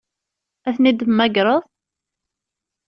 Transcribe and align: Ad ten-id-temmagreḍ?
Ad 0.67 0.73
ten-id-temmagreḍ? 0.75 1.61